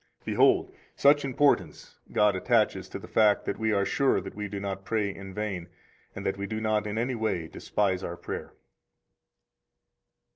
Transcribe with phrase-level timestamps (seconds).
[0.23, 0.33] 124
[0.65, 4.83] Behold, such importance God attaches to the fact that we are sure we do not
[4.83, 5.69] pray in vain,
[6.15, 8.51] and that we do not in any way despise our prayer.